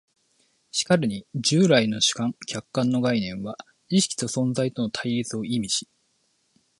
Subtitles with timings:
[0.71, 3.55] しかるに従来の主観・客観の概念は
[3.87, 5.87] 意識と存在との対立を意味し、